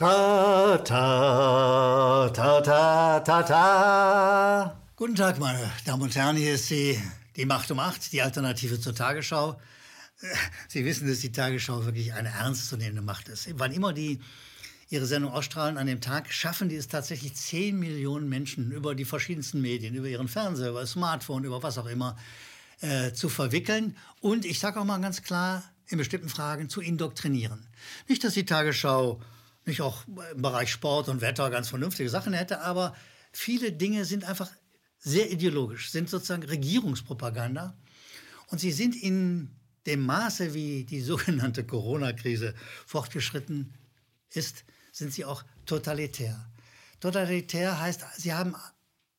Ta, 0.00 0.78
ta, 0.82 2.30
ta, 2.30 2.60
ta, 2.62 3.20
ta, 3.20 3.42
ta. 3.42 4.76
Guten 4.96 5.14
Tag, 5.14 5.38
meine 5.38 5.70
Damen 5.84 6.04
und 6.04 6.16
Herren. 6.16 6.36
Hier 6.36 6.54
ist 6.54 6.70
die, 6.70 6.98
die 7.36 7.44
Macht 7.44 7.70
um 7.70 7.78
acht, 7.78 8.10
die 8.10 8.22
Alternative 8.22 8.80
zur 8.80 8.94
Tagesschau. 8.94 9.60
Sie 10.68 10.86
wissen, 10.86 11.06
dass 11.06 11.18
die 11.18 11.32
Tagesschau 11.32 11.84
wirklich 11.84 12.14
eine 12.14 12.30
ernstzunehmende 12.30 13.02
Macht 13.02 13.28
ist. 13.28 13.46
Wann 13.58 13.72
immer 13.72 13.92
die 13.92 14.20
ihre 14.88 15.04
Sendung 15.04 15.32
ausstrahlen 15.32 15.76
an 15.76 15.86
dem 15.86 16.00
Tag, 16.00 16.32
schaffen 16.32 16.70
die 16.70 16.76
es 16.76 16.88
tatsächlich 16.88 17.34
10 17.34 17.78
Millionen 17.78 18.26
Menschen 18.26 18.72
über 18.72 18.94
die 18.94 19.04
verschiedensten 19.04 19.60
Medien, 19.60 19.94
über 19.94 20.08
ihren 20.08 20.28
Fernseher, 20.28 20.70
über 20.70 20.86
Smartphone, 20.86 21.44
über 21.44 21.62
was 21.62 21.76
auch 21.76 21.84
immer, 21.84 22.16
äh, 22.80 23.12
zu 23.12 23.28
verwickeln. 23.28 23.94
Und 24.22 24.46
ich 24.46 24.60
sage 24.60 24.80
auch 24.80 24.86
mal 24.86 24.98
ganz 25.02 25.20
klar, 25.20 25.62
in 25.88 25.98
bestimmten 25.98 26.30
Fragen 26.30 26.70
zu 26.70 26.80
indoktrinieren. 26.80 27.66
Nicht, 28.08 28.24
dass 28.24 28.32
die 28.32 28.46
Tagesschau 28.46 29.20
nicht 29.70 29.80
auch 29.80 30.04
im 30.06 30.42
Bereich 30.42 30.70
Sport 30.70 31.08
und 31.08 31.20
Wetter 31.20 31.48
ganz 31.50 31.68
vernünftige 31.68 32.10
Sachen 32.10 32.34
hätte, 32.34 32.60
aber 32.60 32.94
viele 33.32 33.72
Dinge 33.72 34.04
sind 34.04 34.24
einfach 34.24 34.50
sehr 34.98 35.30
ideologisch, 35.30 35.90
sind 35.90 36.10
sozusagen 36.10 36.42
Regierungspropaganda. 36.42 37.76
Und 38.48 38.58
sie 38.60 38.72
sind 38.72 38.94
in 38.94 39.50
dem 39.86 40.04
Maße, 40.04 40.52
wie 40.52 40.84
die 40.84 41.00
sogenannte 41.12 41.64
Corona-Krise 41.64 42.54
fortgeschritten 42.86 43.74
ist, 44.30 44.64
sind 44.92 45.12
sie 45.12 45.24
auch 45.24 45.44
totalitär. 45.66 46.50
Totalitär 47.00 47.80
heißt, 47.80 48.04
sie 48.18 48.34
haben 48.34 48.54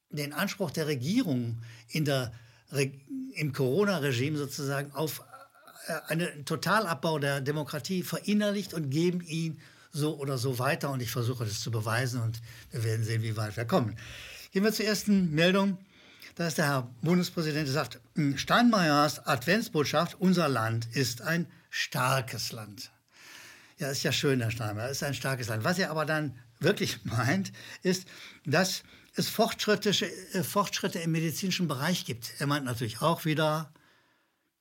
den 0.09 0.33
Anspruch 0.33 0.71
der 0.71 0.87
Regierung 0.87 1.63
in 1.87 2.05
der, 2.05 2.31
im 3.33 3.53
Corona-Regime 3.53 4.37
sozusagen 4.37 4.91
auf 4.91 5.23
äh, 5.87 5.93
einen 6.07 6.45
Totalabbau 6.45 7.17
der 7.17 7.41
Demokratie 7.41 8.03
verinnerlicht 8.03 8.73
und 8.73 8.89
geben 8.89 9.21
ihn 9.21 9.61
so 9.91 10.17
oder 10.17 10.37
so 10.37 10.59
weiter 10.59 10.89
und 10.91 11.01
ich 11.01 11.11
versuche 11.11 11.45
das 11.45 11.59
zu 11.59 11.71
beweisen 11.71 12.21
und 12.21 12.41
wir 12.71 12.83
werden 12.83 13.03
sehen, 13.03 13.21
wie 13.21 13.35
weit 13.37 13.57
wir 13.57 13.65
kommen. 13.65 13.97
Gehen 14.51 14.63
wir 14.63 14.73
zur 14.73 14.85
ersten 14.85 15.31
Meldung. 15.31 15.77
Da 16.35 16.47
ist 16.47 16.57
der 16.57 16.65
Herr 16.65 16.89
Bundespräsident, 17.01 17.67
der 17.67 17.73
sagt, 17.73 17.99
Steinmeiers 18.35 19.25
Adventsbotschaft, 19.25 20.15
unser 20.19 20.47
Land 20.47 20.87
ist 20.93 21.21
ein 21.21 21.47
starkes 21.69 22.51
Land. 22.51 22.91
Ja, 23.77 23.89
ist 23.89 24.03
ja 24.03 24.11
schön, 24.11 24.41
Herr 24.41 24.51
Steinmeier, 24.51 24.89
ist 24.89 25.03
ein 25.03 25.13
starkes 25.13 25.49
Land. 25.49 25.63
Was 25.63 25.79
er 25.79 25.91
aber 25.91 26.05
dann 26.05 26.37
wirklich 26.59 26.99
meint, 27.03 27.51
ist, 27.83 28.07
dass 28.45 28.83
es 29.15 29.27
Fortschritte, 29.27 29.89
äh, 29.89 30.43
Fortschritte 30.43 30.99
im 30.99 31.11
medizinischen 31.11 31.67
Bereich 31.67 32.05
gibt. 32.05 32.33
Er 32.39 32.47
meint 32.47 32.65
natürlich 32.65 33.01
auch 33.01 33.25
wieder 33.25 33.73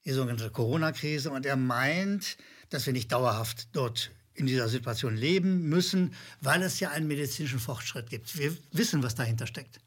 die 0.05 0.13
sogenannte 0.13 0.51
Corona-Krise 0.51 1.31
und 1.31 1.47
er 1.47 1.57
meint, 1.57 2.37
dass 2.71 2.87
wir 2.87 2.93
nicht 2.93 3.13
dauerhaft 3.13 3.69
dort 3.73 4.11
in 4.35 4.47
dieser 4.47 4.69
Situation 4.69 5.17
leben 5.17 5.69
müssen, 5.69 6.15
weil 6.41 6.63
es 6.63 6.81
ja 6.81 6.91
einen 6.91 7.07
medizinischen 7.09 7.61
Fortschritt 7.61 8.11
gibt. 8.11 8.39
Wir 8.39 8.57
wissen, 8.73 9.03
was 9.03 9.15
dahinter 9.15 9.47
steckt. 9.47 9.81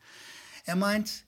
Er 0.65 0.75
meint 0.75 1.25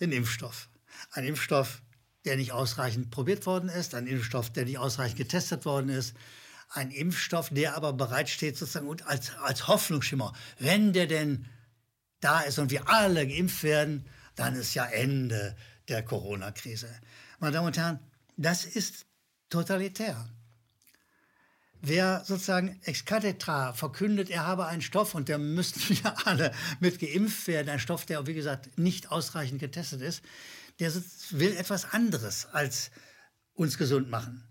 den 0.00 0.12
Impfstoff. 0.12 0.68
Ein 1.12 1.24
Impfstoff, 1.24 1.82
der 2.24 2.36
nicht 2.36 2.52
ausreichend 2.52 3.10
probiert 3.10 3.46
worden 3.46 3.68
ist, 3.68 3.94
ein 3.94 4.06
Impfstoff, 4.06 4.50
der 4.50 4.64
nicht 4.64 4.78
ausreichend 4.78 5.18
getestet 5.18 5.64
worden 5.64 5.90
ist, 5.90 6.14
ein 6.70 6.90
Impfstoff, 6.90 7.50
der 7.50 7.76
aber 7.76 7.92
bereitsteht 7.92 8.56
sozusagen 8.56 8.88
und 8.88 9.06
als, 9.06 9.36
als 9.36 9.68
Hoffnungsschimmer, 9.68 10.32
wenn 10.58 10.92
der 10.92 11.06
denn 11.06 11.46
da 12.20 12.40
ist 12.40 12.58
und 12.58 12.70
wir 12.70 12.88
alle 12.88 13.28
geimpft 13.28 13.62
werden, 13.62 14.06
dann 14.34 14.54
ist 14.54 14.74
ja 14.74 14.86
Ende 14.86 15.54
der 15.88 16.02
Corona-Krise. 16.02 16.88
Meine 17.38 17.52
Damen 17.52 17.66
und 17.66 17.76
Herren, 17.76 18.00
das 18.36 18.64
ist 18.64 19.06
totalitär 19.50 20.28
wer 21.86 22.22
sozusagen 22.24 22.80
ex 22.84 23.04
cathedra 23.04 23.72
verkündet, 23.72 24.30
er 24.30 24.46
habe 24.46 24.66
einen 24.66 24.82
Stoff 24.82 25.14
und 25.14 25.28
der 25.28 25.38
müssten 25.38 25.80
wir 26.02 26.26
alle 26.26 26.52
mit 26.80 26.98
geimpft 26.98 27.46
werden, 27.46 27.68
ein 27.68 27.80
Stoff, 27.80 28.06
der, 28.06 28.26
wie 28.26 28.34
gesagt, 28.34 28.78
nicht 28.78 29.10
ausreichend 29.10 29.60
getestet 29.60 30.00
ist, 30.00 30.22
der 30.80 30.92
will 31.30 31.56
etwas 31.56 31.92
anderes 31.92 32.46
als 32.46 32.90
uns 33.54 33.78
gesund 33.78 34.10
machen. 34.10 34.48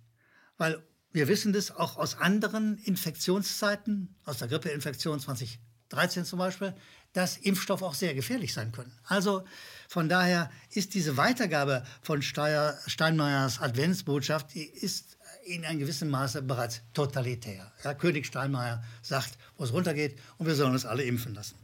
Weil 0.57 0.81
wir 1.12 1.28
wissen 1.28 1.53
das 1.53 1.72
auch 1.72 1.97
aus 1.97 2.18
anderen 2.18 2.78
Infektionszeiten, 2.80 4.16
aus 4.25 4.40
der 4.40 4.47
Grippeinfektion 4.47 5.19
2013 5.19 6.25
zum 6.25 6.40
Beispiel, 6.40 6.74
dass 7.13 7.38
Impfstoffe 7.38 7.84
auch 7.84 7.94
sehr 7.94 8.16
gefährlich 8.16 8.53
sein 8.53 8.72
können. 8.72 8.97
Also 9.03 9.44
von 9.88 10.09
daher 10.09 10.50
ist 10.72 10.96
diese 10.96 11.18
Weitergabe 11.18 11.86
von 12.02 12.24
Steinmeiers 12.24 13.59
Adventsbotschaft, 13.59 14.56
die 14.56 14.63
ist 14.66 15.18
in 15.46 15.66
einem 15.66 15.80
gewissen 15.80 16.09
Maße 16.09 16.42
bereits 16.42 16.81
totalitär. 16.94 17.72
Ja, 17.84 17.94
König 17.94 18.26
Steinmeier 18.26 18.84
sagt, 19.02 19.38
wo 19.58 19.64
es 19.64 19.74
runtergeht 19.74 20.20
und 20.38 20.48
wir 20.48 20.56
sollen 20.56 20.74
uns 20.74 20.86
alle 20.86 21.04
impfen 21.04 21.34
lassen. 21.34 21.56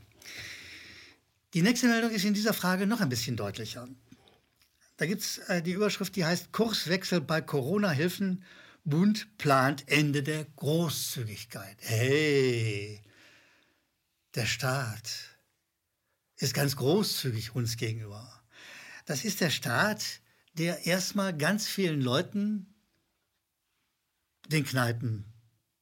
Die 1.53 1.61
nächste 1.61 1.87
Meldung 1.87 2.11
ist 2.11 2.25
in 2.25 2.33
dieser 2.33 2.53
Frage 2.53 2.85
noch 2.85 3.01
ein 3.01 3.09
bisschen 3.09 3.35
deutlicher. 3.35 3.87
Da 4.97 5.05
gibt 5.05 5.21
es 5.21 5.37
äh, 5.49 5.61
die 5.61 5.71
Überschrift, 5.71 6.15
die 6.15 6.25
heißt 6.25 6.51
Kurswechsel 6.51 7.21
bei 7.21 7.41
Corona-Hilfen. 7.41 8.43
Bund 8.83 9.37
plant 9.37 9.83
Ende 9.87 10.23
der 10.23 10.45
Großzügigkeit. 10.55 11.77
Hey, 11.79 13.01
der 14.35 14.45
Staat 14.45 15.37
ist 16.37 16.53
ganz 16.53 16.75
großzügig 16.75 17.55
uns 17.55 17.77
gegenüber. 17.77 18.41
Das 19.05 19.25
ist 19.25 19.41
der 19.41 19.49
Staat, 19.49 20.03
der 20.53 20.85
erstmal 20.85 21.35
ganz 21.35 21.67
vielen 21.67 22.01
Leuten 22.01 22.67
den 24.49 24.65
Kneipen, 24.65 25.25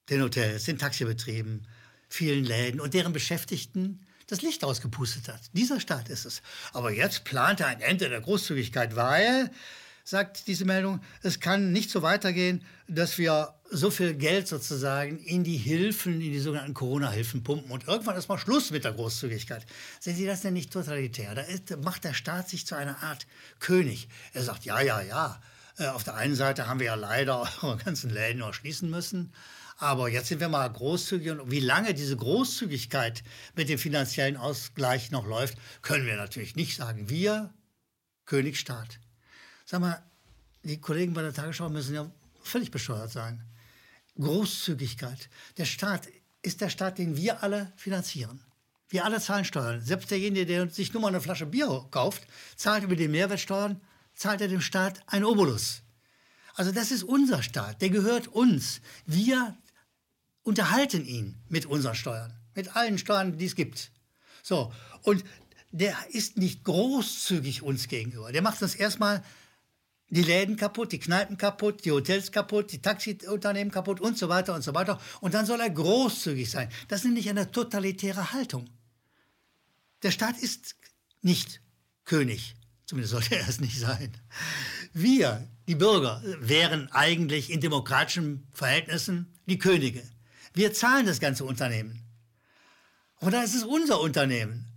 den 0.09 0.21
Hotels, 0.21 0.65
den 0.65 0.77
Taxibetrieben, 0.77 1.67
vielen 2.09 2.45
Läden 2.45 2.79
und 2.79 2.93
deren 2.93 3.13
Beschäftigten 3.13 4.05
das 4.27 4.41
Licht 4.41 4.63
ausgepustet 4.63 5.29
hat. 5.29 5.41
Dieser 5.53 5.79
Staat 5.79 6.09
ist 6.09 6.25
es. 6.25 6.41
Aber 6.73 6.91
jetzt 6.91 7.23
plant 7.23 7.61
er 7.61 7.67
ein 7.67 7.81
Ende 7.81 8.09
der 8.09 8.21
Großzügigkeit, 8.21 8.95
weil, 8.95 9.49
sagt 10.03 10.47
diese 10.47 10.65
Meldung, 10.65 11.01
es 11.23 11.39
kann 11.39 11.71
nicht 11.71 11.89
so 11.89 12.01
weitergehen, 12.01 12.63
dass 12.87 13.17
wir 13.17 13.53
so 13.69 13.89
viel 13.89 14.13
Geld 14.13 14.47
sozusagen 14.47 15.19
in 15.19 15.43
die 15.43 15.57
Hilfen, 15.57 16.21
in 16.21 16.31
die 16.31 16.39
sogenannten 16.39 16.73
Corona-Hilfen 16.73 17.43
pumpen. 17.43 17.71
Und 17.71 17.87
irgendwann 17.87 18.17
ist 18.17 18.29
mal 18.29 18.37
Schluss 18.37 18.71
mit 18.71 18.83
der 18.83 18.93
Großzügigkeit. 18.93 19.65
Sehen 19.99 20.15
Sie 20.15 20.25
das 20.25 20.41
denn 20.41 20.53
nicht 20.53 20.71
totalitär? 20.71 21.35
Da 21.35 21.41
ist, 21.41 21.77
macht 21.83 22.03
der 22.03 22.13
Staat 22.13 22.49
sich 22.49 22.65
zu 22.65 22.75
einer 22.75 23.03
Art 23.03 23.27
König. 23.59 24.07
Er 24.33 24.43
sagt, 24.43 24.65
ja, 24.65 24.81
ja, 24.81 25.01
ja, 25.01 25.41
auf 25.85 26.03
der 26.03 26.15
einen 26.15 26.35
Seite 26.35 26.67
haben 26.67 26.79
wir 26.79 26.87
ja 26.87 26.95
leider 26.95 27.47
eure 27.61 27.77
ganzen 27.77 28.09
Läden 28.09 28.39
noch 28.39 28.53
schließen 28.53 28.89
müssen. 28.89 29.33
Aber 29.77 30.09
jetzt 30.09 30.29
sind 30.29 30.39
wir 30.39 30.49
mal 30.49 30.67
großzügig. 30.67 31.31
Und 31.31 31.51
wie 31.51 31.59
lange 31.59 31.93
diese 31.93 32.17
Großzügigkeit 32.17 33.23
mit 33.55 33.69
dem 33.69 33.77
finanziellen 33.77 34.35
Ausgleich 34.35 35.11
noch 35.11 35.27
läuft, 35.27 35.57
können 35.83 36.07
wir 36.07 36.15
natürlich 36.15 36.55
nicht 36.55 36.75
sagen. 36.75 37.09
Wir, 37.09 37.53
Königstaat. 38.25 38.99
Sag 39.65 39.81
mal, 39.81 40.03
die 40.63 40.81
Kollegen 40.81 41.13
bei 41.13 41.21
der 41.21 41.33
Tagesschau 41.33 41.69
müssen 41.69 41.93
ja 41.93 42.11
völlig 42.41 42.71
bescheuert 42.71 43.11
sein. 43.11 43.43
Großzügigkeit. 44.19 45.29
Der 45.57 45.65
Staat 45.65 46.07
ist 46.41 46.61
der 46.61 46.69
Staat, 46.69 46.97
den 46.97 47.15
wir 47.15 47.43
alle 47.43 47.71
finanzieren. 47.75 48.41
Wir 48.89 49.05
alle 49.05 49.19
zahlen 49.19 49.45
Steuern. 49.45 49.81
Selbst 49.81 50.09
derjenige, 50.09 50.45
der 50.45 50.69
sich 50.69 50.93
nur 50.93 51.01
mal 51.01 51.09
eine 51.09 51.21
Flasche 51.21 51.45
Bier 51.45 51.85
kauft, 51.91 52.23
zahlt 52.55 52.83
über 52.83 52.95
die 52.95 53.07
Mehrwertsteuern 53.07 53.81
zahlt 54.17 54.41
er 54.41 54.49
dem 54.49 54.61
Staat 54.61 55.01
ein 55.07 55.23
Obolus. 55.23 55.83
Also 56.55 56.71
das 56.71 56.91
ist 56.91 57.03
unser 57.03 57.43
Staat, 57.43 57.81
der 57.81 57.91
gehört 57.91 58.27
uns. 58.27 58.81
Wir 59.05 59.55
unterhalten 60.41 61.05
ihn 61.05 61.37
mit 61.47 61.67
unseren 61.67 61.95
Steuern, 61.95 62.33
mit 62.55 62.75
allen 62.75 62.97
Steuern, 62.97 63.37
die 63.37 63.45
es 63.45 63.55
gibt. 63.55 63.91
So, 64.41 64.73
und 65.03 65.23
der 65.71 65.95
ist 66.09 66.37
nicht 66.37 66.63
großzügig 66.63 67.61
uns 67.61 67.87
gegenüber. 67.87 68.31
Der 68.31 68.41
macht 68.41 68.61
uns 68.61 68.73
erstmal 68.73 69.23
die 70.09 70.23
Läden 70.23 70.55
kaputt, 70.55 70.93
die 70.93 70.99
Kneipen 70.99 71.37
kaputt, 71.37 71.85
die 71.85 71.91
Hotels 71.91 72.31
kaputt, 72.31 72.71
die 72.71 72.81
Taxiunternehmen 72.81 73.71
kaputt 73.71 73.99
und 73.99 74.17
so 74.17 74.29
weiter 74.29 74.55
und 74.55 74.63
so 74.63 74.73
weiter. 74.73 74.99
Und 75.21 75.35
dann 75.35 75.45
soll 75.45 75.59
er 75.59 75.69
großzügig 75.69 76.49
sein. 76.49 76.69
Das 76.87 77.03
nenne 77.03 77.19
ich 77.19 77.29
eine 77.29 77.51
totalitäre 77.51 78.31
Haltung. 78.31 78.67
Der 80.01 80.11
Staat 80.11 80.37
ist 80.39 80.75
nicht 81.21 81.61
König. 82.05 82.55
Zumindest 82.87 83.11
sollte 83.11 83.35
er 83.35 83.47
es 83.47 83.59
nicht 83.59 83.77
sein. 83.77 84.13
Wir, 84.93 85.45
die 85.67 85.75
Bürger, 85.75 86.23
wären 86.39 86.89
eigentlich 86.93 87.51
in 87.51 87.59
demokratischen 87.59 88.47
Verhältnissen 88.53 89.33
die 89.45 89.59
Könige. 89.59 90.01
Wir 90.53 90.73
zahlen 90.73 91.05
das 91.05 91.19
ganze 91.19 91.43
Unternehmen. 91.43 92.01
Und 93.19 93.33
da 93.33 93.43
ist 93.43 93.55
es 93.55 93.63
unser 93.63 93.99
Unternehmen. 93.99 94.71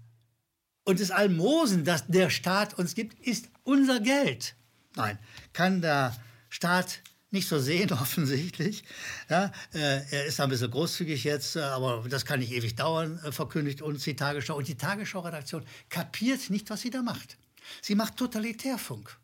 Und 0.82 0.98
das 0.98 1.12
Almosen, 1.12 1.84
das 1.84 2.08
der 2.08 2.30
Staat 2.30 2.74
uns 2.74 2.96
gibt, 2.96 3.24
ist 3.24 3.48
unser 3.62 4.00
Geld. 4.00 4.56
Nein, 4.96 5.16
kann 5.52 5.80
der 5.80 6.16
Staat 6.48 7.02
nicht 7.30 7.46
so 7.46 7.60
sehen, 7.60 7.92
offensichtlich. 7.92 8.82
Ja, 9.28 9.52
äh, 9.72 10.02
er 10.10 10.26
ist 10.26 10.40
ein 10.40 10.48
bisschen 10.48 10.72
großzügig 10.72 11.22
jetzt, 11.22 11.54
äh, 11.54 11.60
aber 11.60 12.04
das 12.08 12.24
kann 12.24 12.40
nicht 12.40 12.50
ewig 12.50 12.74
dauern, 12.74 13.20
äh, 13.24 13.30
verkündigt 13.30 13.82
uns 13.82 14.02
die 14.02 14.16
Tagesschau. 14.16 14.56
Und 14.56 14.66
die 14.66 14.76
Tagesschau-Redaktion 14.76 15.64
kapiert 15.88 16.50
nicht, 16.50 16.70
was 16.70 16.80
sie 16.80 16.90
da 16.90 17.02
macht. 17.02 17.38
Sie 17.82 17.94
macht 17.94 18.16
Totalitärfunk. 18.16 19.18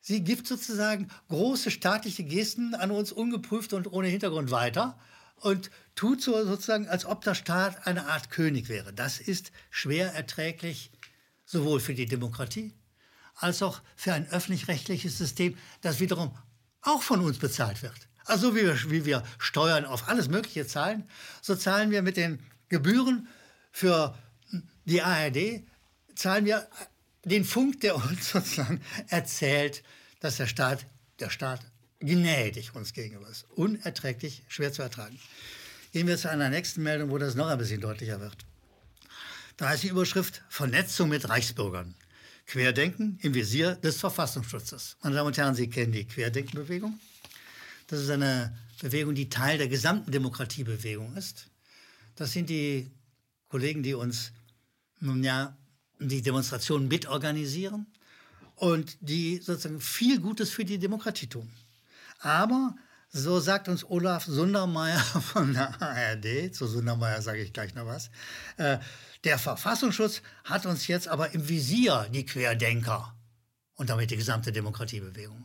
Sie 0.00 0.24
gibt 0.24 0.46
sozusagen 0.46 1.08
große 1.28 1.70
staatliche 1.70 2.24
Gesten 2.24 2.74
an 2.74 2.90
uns 2.90 3.12
ungeprüft 3.12 3.72
und 3.72 3.92
ohne 3.92 4.08
Hintergrund 4.08 4.50
weiter 4.50 4.98
und 5.36 5.70
tut 5.94 6.22
so 6.22 6.44
sozusagen, 6.44 6.88
als 6.88 7.04
ob 7.04 7.22
der 7.22 7.34
Staat 7.34 7.86
eine 7.86 8.06
Art 8.06 8.30
König 8.30 8.68
wäre. 8.68 8.92
Das 8.92 9.20
ist 9.20 9.52
schwer 9.70 10.14
erträglich, 10.14 10.90
sowohl 11.44 11.80
für 11.80 11.94
die 11.94 12.06
Demokratie 12.06 12.74
als 13.34 13.62
auch 13.62 13.80
für 13.96 14.12
ein 14.12 14.28
öffentlich-rechtliches 14.28 15.16
System, 15.16 15.56
das 15.80 16.00
wiederum 16.00 16.36
auch 16.82 17.02
von 17.02 17.20
uns 17.20 17.38
bezahlt 17.38 17.82
wird. 17.82 18.08
Also 18.24 18.54
wie 18.54 18.62
wir, 18.62 18.90
wie 18.90 19.04
wir 19.04 19.22
Steuern 19.38 19.84
auf 19.84 20.08
alles 20.08 20.28
Mögliche 20.28 20.66
zahlen, 20.66 21.08
so 21.40 21.56
zahlen 21.56 21.90
wir 21.90 22.02
mit 22.02 22.16
den 22.16 22.38
Gebühren 22.68 23.28
für 23.72 24.16
die 24.84 25.02
ARD, 25.02 25.62
zahlen 26.14 26.44
wir 26.44 26.68
den 27.24 27.44
Funk, 27.44 27.80
der 27.80 27.96
uns 27.96 28.28
sozusagen 28.32 28.80
erzählt, 29.08 29.82
dass 30.20 30.36
der 30.36 30.46
Staat, 30.46 30.86
der 31.18 31.30
Staat 31.30 31.60
gnädig 32.00 32.74
uns 32.74 32.92
gegenüber 32.92 33.28
ist. 33.28 33.44
Unerträglich, 33.50 34.42
schwer 34.48 34.72
zu 34.72 34.82
ertragen. 34.82 35.18
Gehen 35.92 36.06
wir 36.06 36.16
zu 36.16 36.30
einer 36.30 36.48
nächsten 36.48 36.82
Meldung, 36.82 37.10
wo 37.10 37.18
das 37.18 37.34
noch 37.34 37.48
ein 37.48 37.58
bisschen 37.58 37.80
deutlicher 37.80 38.20
wird. 38.20 38.46
Da 39.56 39.72
ist 39.72 39.82
die 39.82 39.88
Überschrift 39.88 40.42
Vernetzung 40.48 41.08
mit 41.08 41.28
Reichsbürgern. 41.28 41.94
Querdenken 42.46 43.18
im 43.22 43.34
Visier 43.34 43.76
des 43.76 43.98
Verfassungsschutzes. 43.98 44.96
Meine 45.02 45.16
Damen 45.16 45.28
und 45.28 45.36
Herren, 45.36 45.54
Sie 45.54 45.68
kennen 45.68 45.92
die 45.92 46.06
Querdenkenbewegung. 46.06 46.98
Das 47.86 48.00
ist 48.00 48.10
eine 48.10 48.56
Bewegung, 48.80 49.14
die 49.14 49.28
Teil 49.28 49.58
der 49.58 49.68
gesamten 49.68 50.10
Demokratiebewegung 50.10 51.14
ist. 51.16 51.48
Das 52.16 52.32
sind 52.32 52.48
die 52.48 52.90
Kollegen, 53.48 53.82
die 53.82 53.94
uns 53.94 54.32
nun 55.00 55.22
ja 55.22 55.56
die 56.00 56.22
Demonstrationen 56.22 56.88
mitorganisieren 56.88 57.86
und 58.56 58.96
die 59.00 59.38
sozusagen 59.38 59.80
viel 59.80 60.20
Gutes 60.20 60.50
für 60.50 60.64
die 60.64 60.78
Demokratie 60.78 61.26
tun. 61.26 61.50
Aber 62.20 62.74
so 63.10 63.40
sagt 63.40 63.68
uns 63.68 63.84
Olaf 63.84 64.24
Sundermeier 64.24 64.98
von 65.32 65.52
der 65.52 65.80
ARD, 65.80 66.54
zu 66.54 66.66
Sundermeier 66.66 67.22
sage 67.22 67.42
ich 67.42 67.52
gleich 67.52 67.74
noch 67.74 67.86
was, 67.86 68.10
äh, 68.56 68.78
der 69.24 69.38
Verfassungsschutz 69.38 70.22
hat 70.44 70.66
uns 70.66 70.86
jetzt 70.86 71.08
aber 71.08 71.34
im 71.34 71.48
Visier, 71.48 72.08
die 72.12 72.24
Querdenker 72.24 73.14
und 73.74 73.90
damit 73.90 74.10
die 74.10 74.16
gesamte 74.16 74.52
Demokratiebewegung. 74.52 75.44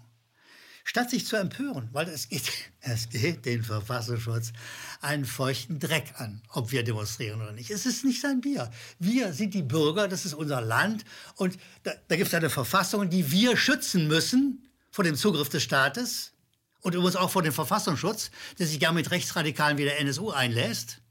Statt 0.87 1.09
sich 1.09 1.25
zu 1.25 1.35
empören, 1.35 1.89
weil 1.93 2.07
es 2.07 2.29
geht, 2.29 2.43
es 2.81 3.09
geht 3.09 3.45
den 3.45 3.63
Verfassungsschutz 3.63 4.53
einen 5.01 5.25
feuchten 5.25 5.79
Dreck 5.79 6.13
an, 6.17 6.41
ob 6.49 6.71
wir 6.71 6.83
demonstrieren 6.83 7.41
oder 7.41 7.51
nicht. 7.51 7.71
Es 7.71 7.87
ist 7.87 8.05
nicht 8.05 8.21
sein 8.21 8.39
Bier. 8.39 8.71
Wir 8.99 9.33
sind 9.33 9.55
die 9.55 9.63
Bürger, 9.63 10.07
das 10.07 10.25
ist 10.25 10.35
unser 10.35 10.61
Land 10.61 11.03
und 11.35 11.57
da, 11.83 11.91
da 12.07 12.15
gibt 12.15 12.27
es 12.27 12.33
eine 12.35 12.51
Verfassung, 12.51 13.09
die 13.09 13.31
wir 13.31 13.57
schützen 13.57 14.07
müssen 14.07 14.69
vor 14.91 15.03
dem 15.03 15.15
Zugriff 15.15 15.49
des 15.49 15.63
Staates 15.63 16.33
und 16.81 16.93
übrigens 16.93 17.15
auch 17.15 17.31
vor 17.31 17.41
dem 17.41 17.51
Verfassungsschutz, 17.51 18.29
der 18.59 18.67
sich 18.67 18.79
gerne 18.79 18.95
mit 18.95 19.09
Rechtsradikalen 19.09 19.79
wie 19.79 19.85
der 19.85 19.99
NSU 19.99 20.29
einlässt, 20.29 21.01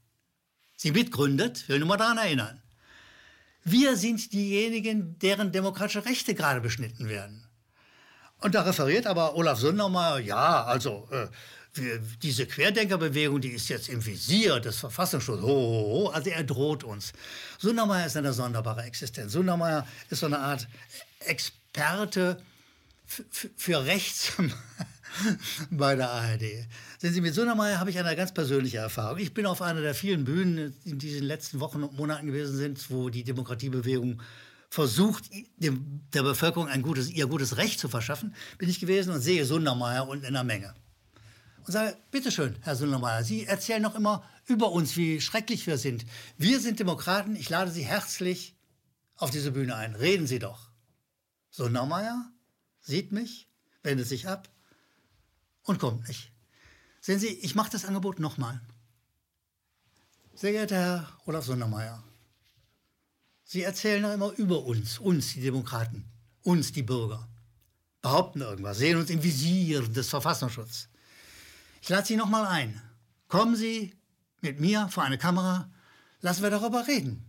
sie 0.77 0.91
mitgründet, 0.91 1.67
will 1.67 1.79
nur 1.79 1.89
mal 1.89 1.97
daran 1.97 2.17
erinnern. 2.17 2.61
Wir 3.65 3.97
sind 3.97 4.31
diejenigen, 4.31 5.19
deren 5.19 5.51
demokratische 5.51 6.05
Rechte 6.05 6.33
gerade 6.33 6.61
beschnitten 6.61 7.09
werden. 7.09 7.44
Und 8.41 8.55
da 8.55 8.61
referiert 8.61 9.07
aber 9.07 9.35
Olaf 9.35 9.59
Sundermeier, 9.59 10.19
ja, 10.19 10.63
also 10.65 11.07
äh, 11.11 11.27
wir, 11.77 11.99
diese 12.21 12.45
Querdenkerbewegung, 12.45 13.41
die 13.41 13.49
ist 13.49 13.69
jetzt 13.69 13.89
im 13.89 14.05
Visier 14.05 14.59
des 14.59 14.77
Verfassungsschutzes. 14.77 15.43
Oh, 15.43 15.47
oh, 15.47 16.05
oh, 16.05 16.09
also 16.09 16.29
er 16.29 16.43
droht 16.43 16.83
uns. 16.83 17.13
Sundermeier 17.59 18.05
ist 18.05 18.17
eine 18.17 18.33
sonderbare 18.33 18.83
Existenz. 18.83 19.33
Sundermeier 19.33 19.85
ist 20.09 20.19
so 20.19 20.25
eine 20.25 20.39
Art 20.39 20.67
Experte 21.19 22.41
für 23.05 23.85
Rechts 23.85 24.33
bei 25.69 25.95
der 25.95 26.09
ARD. 26.09 26.67
Sehen 26.97 27.13
Sie, 27.13 27.21
mit 27.21 27.33
Sundermeier 27.33 27.79
habe 27.79 27.89
ich 27.89 27.99
eine 27.99 28.15
ganz 28.15 28.33
persönliche 28.33 28.77
Erfahrung. 28.77 29.19
Ich 29.19 29.33
bin 29.33 29.45
auf 29.45 29.61
einer 29.61 29.81
der 29.81 29.95
vielen 29.95 30.25
Bühnen 30.25 30.75
in 30.85 30.99
diesen 30.99 31.23
letzten 31.23 31.59
Wochen 31.59 31.83
und 31.83 31.97
Monaten 31.97 32.27
gewesen 32.27 32.57
sind, 32.57 32.89
wo 32.89 33.09
die 33.09 33.23
Demokratiebewegung 33.23 34.21
versucht, 34.69 35.29
dem, 35.57 36.01
der 36.13 36.23
Bevölkerung 36.23 36.67
ein 36.67 36.81
gutes, 36.81 37.09
ihr 37.09 37.27
gutes 37.27 37.57
Recht 37.57 37.79
zu 37.79 37.87
verschaffen, 37.87 38.35
bin 38.57 38.69
ich 38.69 38.79
gewesen 38.79 39.13
und 39.13 39.21
sehe 39.21 39.45
Sundermeier 39.45 40.07
unten 40.07 40.25
in 40.25 40.33
der 40.33 40.43
Menge. 40.43 40.73
Und 41.65 41.71
sage, 41.71 41.97
bitteschön, 42.11 42.55
Herr 42.61 42.75
Sundermeier, 42.75 43.23
Sie 43.23 43.45
erzählen 43.45 43.81
noch 43.81 43.95
immer 43.95 44.23
über 44.45 44.71
uns, 44.71 44.95
wie 44.97 45.19
schrecklich 45.19 45.65
wir 45.65 45.77
sind. 45.77 46.05
Wir 46.37 46.59
sind 46.59 46.79
Demokraten, 46.79 47.35
ich 47.35 47.49
lade 47.49 47.71
Sie 47.71 47.83
herzlich 47.83 48.55
auf 49.15 49.31
diese 49.31 49.51
Bühne 49.51 49.75
ein. 49.75 49.95
Reden 49.95 50.27
Sie 50.27 50.39
doch. 50.39 50.69
Sundermeier 51.49 52.31
sieht 52.81 53.11
mich, 53.11 53.49
wendet 53.81 54.07
sich 54.07 54.27
ab 54.27 54.49
und 55.63 55.79
kommt 55.79 56.07
nicht. 56.07 56.31
Sehen 57.01 57.19
Sie, 57.19 57.27
ich 57.29 57.55
mache 57.55 57.71
das 57.71 57.85
Angebot 57.85 58.19
nochmal. 58.19 58.61
Sehr 60.33 60.51
geehrter 60.51 60.75
Herr 60.75 61.17
Olaf 61.25 61.45
Sondermeier, 61.45 62.03
Sie 63.45 63.61
erzählen 63.61 64.01
doch 64.01 64.11
immer 64.11 64.31
über 64.33 64.65
uns, 64.65 64.99
uns 64.99 65.33
die 65.33 65.41
Demokraten, 65.41 66.03
uns 66.41 66.71
die 66.71 66.83
Bürger, 66.83 67.29
behaupten 68.01 68.41
irgendwas, 68.41 68.79
sehen 68.79 68.97
uns 68.97 69.09
im 69.11 69.23
Visier 69.23 69.87
des 69.87 70.09
Verfassungsschutzes. 70.09 70.89
Ich 71.81 71.89
lade 71.89 72.07
Sie 72.07 72.15
nochmal 72.15 72.47
ein. 72.47 72.81
Kommen 73.27 73.55
Sie 73.55 73.93
mit 74.41 74.59
mir 74.59 74.89
vor 74.89 75.03
eine 75.03 75.19
Kamera, 75.19 75.69
lassen 76.21 76.41
wir 76.41 76.49
darüber 76.49 76.87
reden, 76.87 77.23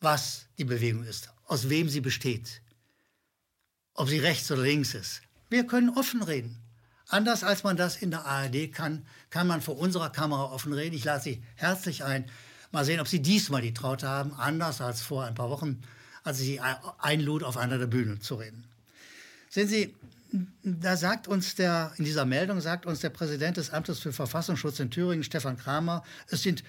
was 0.00 0.46
die 0.56 0.64
Bewegung 0.64 1.04
ist, 1.04 1.30
aus 1.44 1.68
wem 1.68 1.88
sie 1.88 2.00
besteht, 2.00 2.62
ob 3.94 4.08
sie 4.08 4.18
rechts 4.18 4.50
oder 4.50 4.62
links 4.62 4.94
ist. 4.94 5.22
Wir 5.50 5.66
können 5.66 5.90
offen 5.90 6.22
reden. 6.22 6.62
Anders 7.08 7.44
als 7.44 7.64
man 7.64 7.76
das 7.76 7.96
in 7.96 8.10
der 8.10 8.24
ARD 8.26 8.72
kann, 8.72 9.06
kann 9.30 9.46
man 9.46 9.62
vor 9.62 9.78
unserer 9.78 10.10
Kamera 10.10 10.44
offen 10.44 10.72
reden. 10.72 10.94
Ich 10.94 11.04
lade 11.04 11.22
Sie 11.22 11.42
herzlich 11.54 12.04
ein. 12.04 12.30
Mal 12.70 12.84
sehen, 12.84 13.00
ob 13.00 13.08
Sie 13.08 13.20
diesmal 13.20 13.62
die 13.62 13.74
Traute 13.74 14.08
haben, 14.08 14.34
anders 14.34 14.80
als 14.80 15.00
vor 15.00 15.24
ein 15.24 15.34
paar 15.34 15.50
Wochen, 15.50 15.82
als 16.22 16.40
ich 16.40 16.46
Sie 16.46 16.60
einlud, 16.98 17.42
auf 17.42 17.56
einer 17.56 17.78
der 17.78 17.86
Bühnen 17.86 18.20
zu 18.20 18.34
reden. 18.34 18.64
Sehen 19.48 19.68
Sie, 19.68 19.94
da 20.62 20.96
sagt 20.96 21.26
uns 21.28 21.54
der, 21.54 21.92
in 21.96 22.04
dieser 22.04 22.26
Meldung 22.26 22.60
sagt 22.60 22.84
uns 22.84 23.00
der 23.00 23.10
Präsident 23.10 23.56
des 23.56 23.70
Amtes 23.70 24.00
für 24.00 24.12
Verfassungsschutz 24.12 24.78
in 24.80 24.90
Thüringen, 24.90 25.24
Stefan 25.24 25.56
Kramer, 25.56 26.04
es 26.28 26.42
sind 26.42 26.62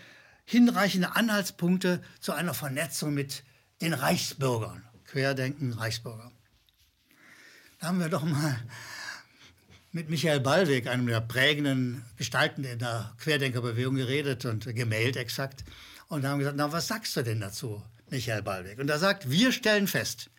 hinreichende 0.45 1.15
Anhaltspunkte 1.15 2.01
zu 2.21 2.31
einer 2.31 2.53
Vernetzung 2.53 3.13
mit 3.13 3.43
den 3.81 3.93
Reichsbürgern. 3.93 4.83
Querdenken, 5.05 5.73
Reichsbürger. 5.73 6.31
Da 7.79 7.87
haben 7.87 7.99
wir 7.99 8.09
doch 8.09 8.23
mal 8.23 8.57
mit 9.91 10.09
Michael 10.09 10.39
Ballweg, 10.39 10.87
einem 10.87 11.07
der 11.07 11.21
prägenden 11.21 12.05
Gestalten 12.17 12.63
in 12.63 12.79
der 12.79 13.13
Querdenkerbewegung, 13.19 13.95
geredet 13.95 14.45
und 14.45 14.65
gemailt 14.75 15.17
exakt. 15.17 15.63
Und 16.07 16.25
haben 16.25 16.39
gesagt, 16.39 16.57
na, 16.57 16.71
was 16.71 16.87
sagst 16.87 17.15
du 17.15 17.23
denn 17.23 17.39
dazu, 17.39 17.83
Michael 18.09 18.41
Ballweg? 18.43 18.79
Und 18.79 18.89
er 18.89 18.99
sagt, 18.99 19.29
wir 19.29 19.51
stellen 19.51 19.87
fest, 19.87 20.29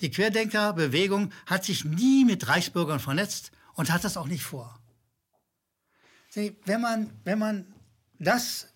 die 0.00 0.10
Querdenkerbewegung 0.10 1.32
hat 1.46 1.64
sich 1.64 1.84
nie 1.84 2.24
mit 2.24 2.48
Reichsbürgern 2.48 3.00
vernetzt 3.00 3.52
und 3.74 3.92
hat 3.92 4.04
das 4.04 4.16
auch 4.16 4.26
nicht 4.26 4.42
vor. 4.42 4.78
Sie, 6.30 6.56
wenn 6.64 6.80
man, 6.80 7.10
wenn 7.24 7.38
man 7.38 7.66
das 8.18 8.68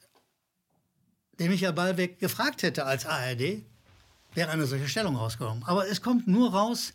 den 1.38 1.50
Michael 1.50 1.72
Ballweg 1.72 2.18
gefragt 2.18 2.62
hätte 2.62 2.84
als 2.84 3.06
ARD, 3.06 3.62
wäre 4.34 4.50
eine 4.50 4.66
solche 4.66 4.88
Stellung 4.88 5.16
rausgekommen. 5.16 5.64
Aber 5.64 5.88
es 5.88 6.02
kommt 6.02 6.28
nur 6.28 6.52
raus, 6.52 6.92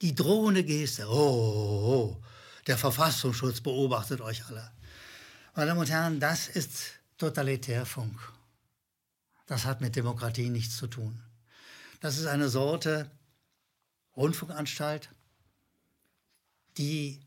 die 0.00 0.14
drohende 0.14 0.64
Geste. 0.64 1.06
Oh, 1.08 1.12
oh, 1.12 2.16
oh. 2.16 2.22
Der 2.66 2.78
Verfassungsschutz 2.78 3.60
beobachtet 3.60 4.20
euch 4.20 4.46
alle. 4.46 4.70
Meine 5.54 5.68
Damen 5.68 5.80
und 5.80 5.90
Herren, 5.90 6.20
das 6.20 6.48
ist 6.48 7.00
Totalitärfunk. 7.18 8.18
Das 9.46 9.64
hat 9.64 9.80
mit 9.80 9.96
Demokratie 9.96 10.48
nichts 10.48 10.76
zu 10.76 10.86
tun. 10.86 11.20
Das 12.00 12.18
ist 12.18 12.26
eine 12.26 12.48
Sorte 12.48 13.10
Rundfunkanstalt, 14.16 15.10
die 16.78 17.20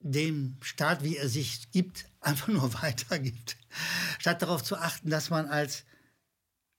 dem 0.00 0.56
Staat, 0.62 1.04
wie 1.04 1.16
er 1.16 1.28
sich 1.28 1.70
gibt, 1.70 2.06
einfach 2.20 2.48
nur 2.48 2.74
weitergibt. 2.82 3.56
Statt 4.18 4.42
darauf 4.42 4.62
zu 4.62 4.76
achten, 4.76 5.10
dass 5.10 5.30
man 5.30 5.46
als 5.46 5.84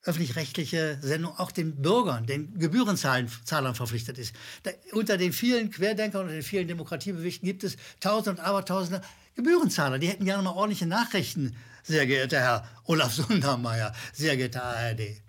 öffentlich-rechtliche 0.03 0.98
Sendung 1.01 1.38
auch 1.38 1.51
den 1.51 1.81
Bürgern, 1.81 2.25
den 2.25 2.58
Gebührenzahlern 2.58 3.75
verpflichtet 3.75 4.17
ist. 4.17 4.34
Da, 4.63 4.72
unter 4.93 5.17
den 5.17 5.31
vielen 5.31 5.70
Querdenkern 5.70 6.25
und 6.25 6.31
den 6.31 6.41
vielen 6.41 6.67
Demokratiebewegten 6.67 7.46
gibt 7.46 7.63
es 7.63 7.77
Tausende 8.00 8.41
und 8.41 8.48
Abertausende 8.48 9.01
Gebührenzahler. 9.36 10.00
Die 10.00 10.08
hätten 10.08 10.25
gerne 10.25 10.41
mal 10.43 10.51
ordentliche 10.51 10.88
Nachrichten, 10.88 11.55
sehr 11.84 12.08
geehrter 12.08 12.39
Herr 12.39 12.70
Olaf 12.86 13.13
Sundermeier, 13.13 13.93
sehr 14.13 14.36
geehrter 14.38 14.63
ARD. 14.63 15.22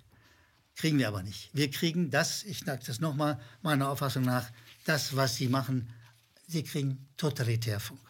Kriegen 0.75 0.99
wir 0.99 1.09
aber 1.09 1.23
nicht. 1.23 1.51
Wir 1.53 1.71
kriegen 1.71 2.11
das, 2.11 2.43
ich 2.45 2.61
sage 2.61 2.83
das 2.87 2.99
nochmal, 2.99 3.39
meiner 3.61 3.91
Auffassung 3.91 4.23
nach, 4.23 4.51
das, 4.85 5.15
was 5.15 5.37
sie 5.37 5.49
machen, 5.49 5.93
sie 6.49 6.65
kriegen 6.65 7.09
Totalitärfunk. 7.19 8.01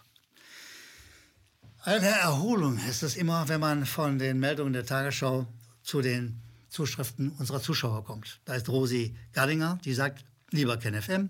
Eine 1.84 2.06
Erholung 2.06 2.78
ist 2.88 3.02
es 3.02 3.16
immer, 3.16 3.48
wenn 3.48 3.60
man 3.60 3.84
von 3.84 4.20
den 4.20 4.38
Meldungen 4.38 4.72
der 4.72 4.86
Tagesschau 4.86 5.46
zu 5.82 6.00
den 6.00 6.40
Zuschriften 6.72 7.32
unserer 7.32 7.60
Zuschauer 7.60 8.04
kommt. 8.04 8.40
Da 8.46 8.54
ist 8.54 8.68
Rosi 8.68 9.14
Gallinger, 9.32 9.78
die 9.84 9.92
sagt, 9.92 10.24
lieber 10.50 10.78
KenFM, 10.78 11.28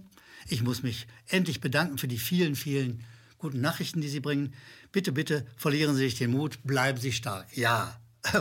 ich 0.49 0.63
muss 0.63 0.83
mich 0.83 1.09
endlich 1.27 1.61
bedanken 1.61 1.99
für 1.99 2.09
die 2.09 2.19
vielen, 2.19 2.55
vielen 2.55 3.05
guten 3.39 3.61
Nachrichten, 3.61 4.01
die 4.01 4.09
Sie 4.09 4.21
bringen. 4.21 4.55
Bitte, 4.93 5.11
bitte 5.11 5.45
verlieren 5.57 5.97
Sie 5.97 6.05
nicht 6.05 6.21
den 6.21 6.31
Mut, 6.31 6.61
bleiben 6.63 6.99
Sie 6.99 7.13
stark. 7.13 7.57
Ja, 7.57 8.01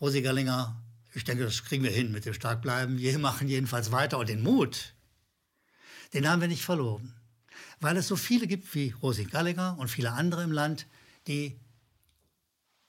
Rosi 0.00 0.22
Gallinger, 0.22 0.80
ich 1.12 1.24
denke, 1.24 1.44
das 1.44 1.64
kriegen 1.64 1.82
wir 1.82 1.90
hin 1.90 2.12
mit 2.12 2.24
dem 2.24 2.34
Starkbleiben. 2.34 2.98
Wir 2.98 3.18
machen 3.18 3.48
jedenfalls 3.48 3.90
weiter 3.90 4.18
und 4.18 4.28
den 4.28 4.44
Mut, 4.44 4.94
den 6.14 6.28
haben 6.28 6.40
wir 6.40 6.48
nicht 6.48 6.64
verloren. 6.64 7.14
Weil 7.80 7.96
es 7.96 8.06
so 8.06 8.14
viele 8.14 8.46
gibt 8.46 8.72
wie 8.76 8.94
Rosi 9.02 9.24
Gallinger 9.24 9.76
und 9.76 9.88
viele 9.88 10.12
andere 10.12 10.44
im 10.44 10.52
Land, 10.52 10.86
die 11.26 11.58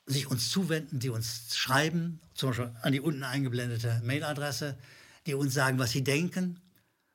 sich 0.06 0.28
uns 0.28 0.50
zuwenden, 0.50 1.00
die 1.00 1.10
uns 1.10 1.56
schreiben, 1.56 2.20
zum 2.34 2.50
Beispiel 2.50 2.72
an 2.82 2.92
die 2.92 3.00
unten 3.00 3.24
eingeblendete 3.24 4.02
Mailadresse, 4.04 4.78
die 5.26 5.34
uns 5.34 5.54
sagen, 5.54 5.80
was 5.80 5.92
sie 5.92 6.04
denken, 6.04 6.60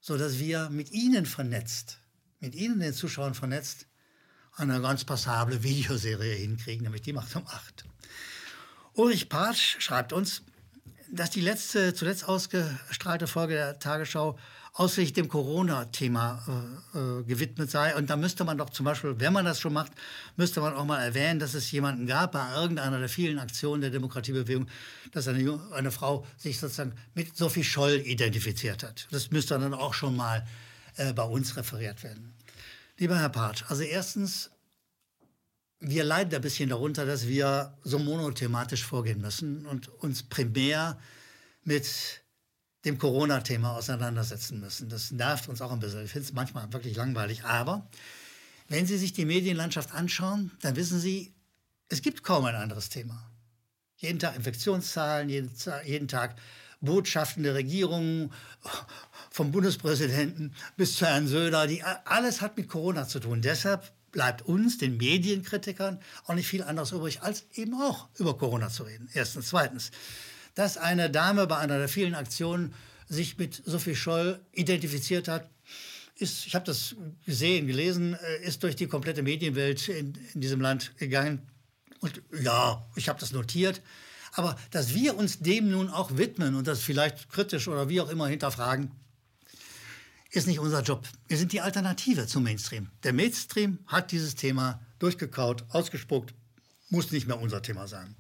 sodass 0.01 0.39
wir 0.39 0.71
mit 0.71 0.91
ihnen 0.93 1.27
vernetzt, 1.27 2.01
mit 2.41 2.55
ihnen, 2.55 2.81
den 2.81 2.95
Zuschauern 2.95 3.35
vernetzt, 3.35 3.87
eine 4.55 4.81
ganz 4.81 5.05
passable 5.05 5.63
Videoserie 5.63 6.35
hinkriegen, 6.35 6.85
nämlich 6.85 7.03
die 7.03 7.13
Macht 7.13 7.35
um 7.37 7.47
acht. 7.47 7.85
Ulrich 8.95 9.29
Patsch 9.29 9.77
schreibt 9.81 10.13
uns, 10.13 10.43
dass 11.11 11.31
die 11.31 11.41
letzte, 11.41 11.95
zuletzt 11.95 12.27
ausgestrahlte 12.27 13.27
Folge 13.27 13.55
der 13.55 13.79
Tagesschau 13.79 14.39
ausschließlich 14.79 15.13
dem 15.13 15.29
Corona-Thema 15.29 16.79
äh, 16.95 16.99
äh, 16.99 17.25
gewidmet 17.25 17.69
sei. 17.69 17.97
Und 17.97 18.11
da 18.11 18.17
müsste 18.17 18.45
man 18.45 18.59
doch 18.59 18.71
zum 18.71 18.85
Beispiel, 18.85 19.19
wenn 19.19 19.33
man 19.33 19.45
das 19.45 19.61
schon 19.61 19.73
macht, 19.73 19.91
müsste 20.37 20.61
man 20.61 20.73
auch 20.75 20.85
mal 20.85 21.03
erwähnen, 21.03 21.41
dass 21.41 21.55
es 21.55 21.71
jemanden 21.73 22.07
gab 22.07 22.33
bei 22.33 22.55
irgendeiner 22.55 23.01
der 23.01 23.09
vielen 23.09 23.41
Aktionen 23.41 23.81
der 23.81 23.91
Demokratiebewegung, 23.91 24.69
dass 25.11 25.27
eine, 25.27 25.61
eine 25.73 25.91
Frau 25.91 26.25
sich 26.37 26.61
sozusagen 26.61 26.93
mit 27.15 27.37
Sophie 27.37 27.65
Scholl 27.65 28.03
identifiziert 28.05 28.85
hat. 28.85 29.09
Das 29.11 29.33
müsste 29.33 29.59
dann 29.59 29.75
auch 29.75 29.95
schon 29.95 30.15
mal 30.17 30.47
äh, 30.97 31.13
bei 31.13 31.25
uns 31.25 31.57
referiert 31.57 32.05
werden. 32.05 32.33
Lieber 32.99 33.19
Herr 33.19 33.31
Patsch, 33.31 33.65
also 33.67 33.83
erstens, 33.83 34.51
wir 35.81 36.05
leiden 36.05 36.33
ein 36.33 36.41
bisschen 36.41 36.69
darunter, 36.69 37.05
dass 37.05 37.27
wir 37.27 37.77
so 37.83 37.99
monothematisch 37.99 38.85
vorgehen 38.85 39.21
müssen 39.21 39.67
und 39.67 39.89
uns 39.89 40.23
primär 40.23 40.99
mit 41.65 42.23
dem 42.85 42.99
Corona-Thema 42.99 43.77
auseinandersetzen 43.77 44.61
müssen. 44.61 44.89
Das 44.89 45.11
nervt 45.11 45.49
uns 45.49 45.61
auch 45.61 45.73
ein 45.73 45.81
bisschen. 45.81 46.05
Ich 46.05 46.13
finde 46.13 46.27
es 46.29 46.33
manchmal 46.33 46.73
wirklich 46.73 46.97
langweilig. 46.97 47.45
Aber 47.45 47.89
wenn 48.69 48.87
Sie 48.87 48.99
sich 48.99 49.13
die 49.13 49.25
Medienlandschaft 49.25 49.93
anschauen, 49.93 50.53
dann 50.61 50.77
wissen 50.77 51.01
Sie, 51.01 51.35
es 51.89 52.03
gibt 52.03 52.23
kaum 52.23 52.45
ein 52.45 52.55
anderes 52.55 52.89
Thema. 52.89 53.31
Jeden 53.97 54.19
Tag 54.19 54.37
Infektionszahlen, 54.37 55.29
jeden, 55.29 55.51
jeden 55.85 56.07
Tag 56.07 56.37
Botschaften 56.81 57.43
der 57.43 57.55
Regierung, 57.55 58.33
vom 59.31 59.51
Bundespräsidenten 59.51 60.55
bis 60.77 60.97
zu 60.97 61.07
Herrn 61.07 61.27
Söder. 61.27 61.67
Die, 61.67 61.83
alles 61.83 62.41
hat 62.41 62.57
mit 62.57 62.69
Corona 62.69 63.09
zu 63.09 63.19
tun. 63.19 63.43
Deshalb 63.43 63.91
bleibt 64.13 64.43
uns, 64.43 64.79
den 64.79 64.97
Medienkritikern, 64.97 66.01
auch 66.27 66.35
nicht 66.35 66.47
viel 66.47 66.63
anderes 66.63 66.93
übrig, 66.93 67.23
als 67.23 67.45
eben 67.55 67.75
auch 67.75 68.09
über 68.19 68.39
Corona 68.39 68.71
zu 68.71 68.85
reden. 68.85 69.09
Erstens. 69.13 69.49
Zweitens 69.49 69.91
dass 70.59 70.77
eine 70.77 71.09
Dame 71.09 71.47
bei 71.47 71.57
einer 71.57 71.79
der 71.79 71.89
vielen 71.89 72.17
Aktionen 72.17 72.75
sich 73.09 73.39
mit 73.39 73.63
Sophie 73.65 73.95
Scholl 73.95 74.41
identifiziert 74.51 75.29
hat, 75.29 75.49
ist, 76.17 76.47
ich 76.47 76.57
habe 76.57 76.65
das 76.65 76.97
gesehen, 77.25 77.69
gelesen, 77.69 78.15
äh, 78.15 78.43
ist 78.45 78.65
durch 78.65 78.75
die 78.75 78.89
komplette 78.89 79.23
Medienwelt 79.23 79.89
in, 79.89 80.19
in 80.35 80.41
diesem 80.41 80.61
Land 80.61 80.97
gegangen. 80.99 81.47
Und 82.01 82.21
ja, 82.43 82.85
ich 82.97 83.09
habe 83.09 83.21
das 83.21 83.31
notiert. 83.31 83.81
Aber 84.33 84.59
dass 84.73 84.95
wir 84.95 85.17
uns 85.17 85.39
dem 85.39 85.71
nun 85.71 85.91
auch 85.91 86.17
widmen 86.17 86.57
und 86.57 86.67
das 86.67 86.81
vielleicht 86.81 87.31
kritisch 87.31 87.69
oder 87.69 87.89
wie 87.89 88.01
auch 88.01 88.11
immer 88.11 88.27
hinterfragen, 88.27 88.91
ist 90.33 90.49
nicht 90.49 90.59
unser 90.59 90.83
Job. 90.83 91.07
Wir 91.29 91.39
sind 91.39 91.53
die 91.53 91.61
Alternative 91.61 92.27
zum 92.27 92.43
Mainstream. 92.43 92.91
Der 93.05 93.13
Mainstream 93.13 93.79
hat 93.87 94.11
dieses 94.11 94.35
Thema 94.35 94.85
durchgekaut, 94.99 95.67
ausgespuckt, 95.69 96.35
muss 96.89 97.13
nicht 97.13 97.29
mehr 97.29 97.41
unser 97.41 97.63
Thema 97.63 97.87
sein. 97.87 98.17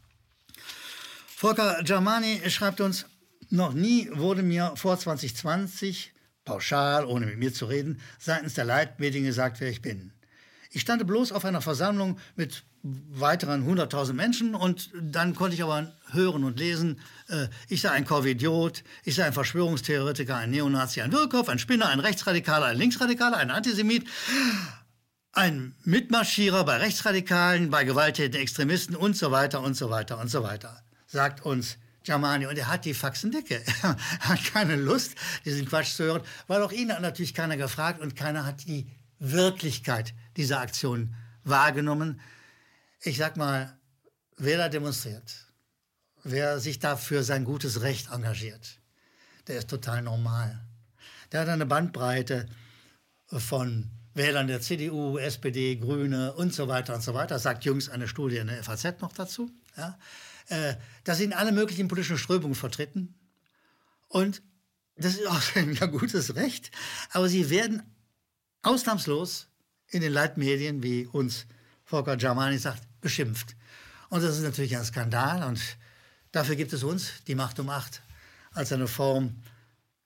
Volker 1.40 1.84
Germani 1.84 2.40
schreibt 2.50 2.80
uns, 2.80 3.06
noch 3.48 3.72
nie 3.72 4.10
wurde 4.12 4.42
mir 4.42 4.72
vor 4.74 4.98
2020, 4.98 6.12
pauschal, 6.44 7.04
ohne 7.04 7.26
mit 7.26 7.38
mir 7.38 7.54
zu 7.54 7.66
reden, 7.66 8.00
seitens 8.18 8.54
der 8.54 8.64
Leitmedien 8.64 9.22
gesagt, 9.22 9.60
wer 9.60 9.68
ich 9.68 9.80
bin. 9.80 10.12
Ich 10.72 10.80
stand 10.80 11.06
bloß 11.06 11.30
auf 11.30 11.44
einer 11.44 11.60
Versammlung 11.60 12.18
mit 12.34 12.64
weiteren 12.82 13.64
100.000 13.64 14.14
Menschen 14.14 14.56
und 14.56 14.90
dann 15.00 15.36
konnte 15.36 15.54
ich 15.54 15.62
aber 15.62 15.94
hören 16.10 16.42
und 16.42 16.58
lesen, 16.58 17.00
äh, 17.28 17.46
ich 17.68 17.82
sei 17.82 17.90
ein 17.90 18.04
Corvidiot, 18.04 18.82
ich 19.04 19.14
sei 19.14 19.22
ein 19.22 19.32
Verschwörungstheoretiker, 19.32 20.34
ein 20.34 20.50
Neonazi, 20.50 21.02
ein 21.02 21.12
Wirkhoff, 21.12 21.48
ein 21.48 21.60
Spinner, 21.60 21.86
ein 21.86 22.00
Rechtsradikaler, 22.00 22.66
ein 22.66 22.78
Linksradikaler, 22.78 23.36
ein 23.36 23.52
Antisemit, 23.52 24.08
ein 25.30 25.76
Mitmarschierer 25.84 26.64
bei 26.64 26.78
Rechtsradikalen, 26.78 27.70
bei 27.70 27.84
gewalttätigen 27.84 28.42
Extremisten 28.42 28.96
und 28.96 29.16
so 29.16 29.30
weiter 29.30 29.62
und 29.62 29.74
so 29.74 29.88
weiter 29.88 30.18
und 30.18 30.30
so 30.32 30.42
weiter 30.42 30.82
sagt 31.08 31.44
uns 31.44 31.78
Germani. 32.04 32.46
Und 32.46 32.56
er 32.56 32.68
hat 32.68 32.84
die 32.84 32.94
Faxen 32.94 33.32
dicke. 33.32 33.62
Er 33.82 33.96
hat 34.20 34.44
keine 34.44 34.76
Lust, 34.76 35.14
diesen 35.44 35.66
Quatsch 35.66 35.94
zu 35.94 36.04
hören, 36.04 36.22
weil 36.46 36.62
auch 36.62 36.72
ihn 36.72 36.92
hat 36.92 37.00
natürlich 37.00 37.34
keiner 37.34 37.56
gefragt 37.56 38.00
und 38.00 38.14
keiner 38.14 38.46
hat 38.46 38.66
die 38.66 38.90
Wirklichkeit 39.18 40.14
dieser 40.36 40.60
Aktion 40.60 41.14
wahrgenommen. 41.44 42.20
Ich 43.02 43.16
sag 43.16 43.36
mal, 43.36 43.76
wer 44.36 44.58
da 44.58 44.68
demonstriert, 44.68 45.46
wer 46.22 46.60
sich 46.60 46.78
dafür 46.78 47.22
sein 47.22 47.44
gutes 47.44 47.82
Recht 47.82 48.10
engagiert, 48.10 48.80
der 49.46 49.58
ist 49.58 49.70
total 49.70 50.02
normal. 50.02 50.64
Der 51.32 51.40
hat 51.40 51.48
eine 51.48 51.66
Bandbreite 51.66 52.46
von 53.26 53.90
Wählern 54.18 54.46
der 54.48 54.60
CDU, 54.60 55.16
SPD, 55.16 55.76
Grüne 55.76 56.34
und 56.34 56.52
so 56.52 56.68
weiter 56.68 56.94
und 56.94 57.02
so 57.02 57.14
weiter. 57.14 57.38
Sagt 57.38 57.64
jüngst 57.64 57.88
eine 57.88 58.06
Studie 58.06 58.36
in 58.36 58.48
der 58.48 58.62
FAZ 58.62 59.00
noch 59.00 59.12
dazu. 59.14 59.50
Ja 59.78 59.96
äh, 60.48 60.74
sie 61.12 61.24
in 61.24 61.32
alle 61.32 61.52
möglichen 61.52 61.88
politischen 61.88 62.18
Strömungen 62.18 62.54
vertreten. 62.54 63.14
Und 64.08 64.42
das 64.96 65.14
ist 65.14 65.26
auch 65.26 65.42
ein 65.56 65.76
gutes 65.90 66.34
Recht. 66.34 66.70
Aber 67.10 67.28
sie 67.28 67.50
werden 67.50 67.82
ausnahmslos 68.62 69.48
in 69.88 70.00
den 70.00 70.12
Leitmedien, 70.12 70.82
wie 70.82 71.06
uns 71.06 71.46
Volker 71.84 72.16
Germani 72.16 72.58
sagt, 72.58 72.82
beschimpft. 73.00 73.56
Und 74.10 74.22
das 74.22 74.36
ist 74.36 74.42
natürlich 74.42 74.76
ein 74.76 74.84
Skandal. 74.84 75.44
Und 75.44 75.60
dafür 76.32 76.56
gibt 76.56 76.72
es 76.72 76.82
uns, 76.82 77.12
die 77.26 77.34
Macht 77.34 77.58
um 77.60 77.70
Acht, 77.70 78.02
als 78.52 78.72
eine 78.72 78.88
Form 78.88 79.42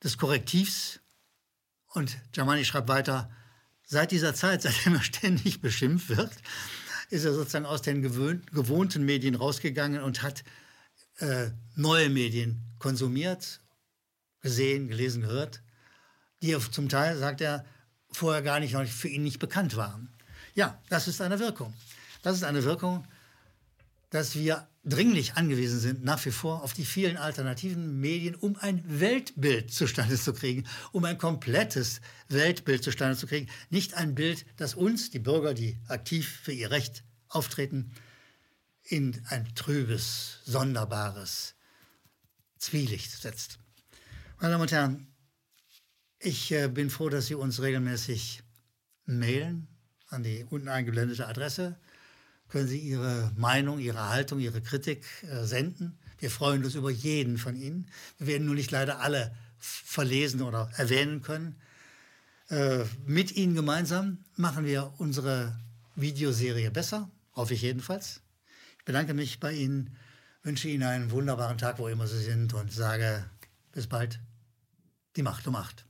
des 0.02 0.19
Korrektivs. 0.19 1.00
Und 1.88 2.16
Germani 2.33 2.64
schreibt 2.64 2.88
weiter, 2.88 3.31
seit 3.92 4.11
dieser 4.11 4.34
Zeit, 4.34 4.62
seitdem 4.62 4.94
er 4.94 5.02
ständig 5.02 5.61
beschimpft 5.61 6.08
wird, 6.08 6.32
ist 7.11 7.25
er 7.25 7.34
sozusagen 7.34 7.66
aus 7.66 7.82
den 7.82 8.02
gewohnten 8.02 9.04
Medien 9.04 9.34
rausgegangen 9.34 10.02
und 10.02 10.22
hat 10.22 10.42
äh, 11.18 11.50
neue 11.76 12.08
Medien 12.08 12.62
konsumiert, 12.78 13.61
gesehen, 14.40 14.88
gelesen, 14.88 15.20
gehört, 15.22 15.62
die 16.40 16.56
zum 16.70 16.88
Teil, 16.88 17.18
sagt 17.18 17.42
er, 17.42 17.64
vorher 18.11 18.42
gar 18.42 18.61
nicht 18.61 18.75
für 18.75 19.08
ihn 19.08 19.22
nicht 19.22 19.38
bekannt 19.38 19.76
waren. 19.76 20.12
Ja, 20.54 20.82
das 20.88 21.06
ist 21.06 21.20
eine 21.20 21.38
Wirkung. 21.38 21.75
Das 22.22 22.34
ist 22.34 22.44
eine 22.44 22.64
Wirkung, 22.64 23.06
dass 24.11 24.34
wir 24.34 24.66
dringlich 24.84 25.34
angewiesen 25.34 25.78
sind, 25.78 26.02
nach 26.02 26.24
wie 26.24 26.32
vor 26.32 26.62
auf 26.62 26.72
die 26.72 26.84
vielen 26.84 27.16
alternativen 27.16 28.00
Medien, 28.00 28.34
um 28.34 28.56
ein 28.56 28.82
Weltbild 28.86 29.72
zustande 29.72 30.16
zu 30.16 30.32
kriegen, 30.32 30.64
um 30.90 31.04
ein 31.04 31.18
komplettes 31.18 32.00
Weltbild 32.28 32.82
zustande 32.82 33.16
zu 33.16 33.26
kriegen. 33.26 33.48
Nicht 33.70 33.94
ein 33.94 34.14
Bild, 34.14 34.44
das 34.56 34.74
uns, 34.74 35.10
die 35.10 35.20
Bürger, 35.20 35.54
die 35.54 35.78
aktiv 35.86 36.40
für 36.42 36.52
ihr 36.52 36.70
Recht 36.70 37.04
auftreten, 37.28 37.92
in 38.82 39.22
ein 39.28 39.54
trübes, 39.54 40.40
sonderbares 40.44 41.54
Zwielicht 42.58 43.12
setzt. 43.12 43.58
Meine 44.40 44.52
Damen 44.52 44.62
und 44.62 44.72
Herren, 44.72 45.06
ich 46.18 46.50
äh, 46.50 46.68
bin 46.68 46.90
froh, 46.90 47.08
dass 47.08 47.26
Sie 47.26 47.34
uns 47.34 47.62
regelmäßig 47.62 48.42
mailen 49.04 49.68
an 50.08 50.22
die 50.22 50.44
unten 50.44 50.68
eingeblendete 50.68 51.26
Adresse 51.26 51.78
können 52.52 52.68
Sie 52.68 52.78
Ihre 52.78 53.32
Meinung, 53.35 53.78
Ihre 53.78 54.11
Haltung, 54.11 54.38
Ihre 54.38 54.61
Kritik 54.61 55.06
äh, 55.23 55.44
senden. 55.44 55.99
Wir 56.18 56.30
freuen 56.30 56.62
uns 56.62 56.75
über 56.75 56.90
jeden 56.90 57.38
von 57.38 57.56
Ihnen. 57.56 57.88
Wir 58.18 58.26
werden 58.26 58.47
nur 58.47 58.54
nicht 58.54 58.71
leider 58.71 59.00
alle 59.00 59.35
verlesen 59.59 60.42
oder 60.42 60.71
erwähnen 60.76 61.23
können. 61.23 61.56
Äh, 62.50 62.85
mit 63.06 63.32
Ihnen 63.32 63.54
gemeinsam 63.54 64.18
machen 64.37 64.66
wir 64.66 64.92
unsere 64.99 65.59
Videoserie 65.97 66.71
besser, 66.71 67.11
hoffe 67.35 67.54
ich 67.54 67.62
jedenfalls. 67.62 68.21
Ich 68.78 68.85
bedanke 68.85 69.14
mich 69.14 69.40
bei 69.40 69.52
Ihnen, 69.54 69.97
wünsche 70.42 70.68
Ihnen 70.68 70.82
einen 70.82 71.11
wunderbaren 71.11 71.56
Tag, 71.56 71.78
wo 71.78 71.88
immer 71.88 72.06
Sie 72.06 72.23
sind 72.23 72.52
und 72.52 72.71
sage 72.71 73.25
bis 73.73 73.87
bald. 73.87 74.21
Die 75.16 75.23
Macht 75.23 75.47
um 75.47 75.54
Macht. 75.54 75.87